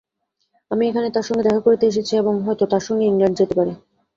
[0.71, 3.73] আমি এখানে তাঁর সঙ্গে দেখা করতে এসেছি এবং হয়তো তাঁরই সঙ্গে ইংলণ্ডে যেতে পারি।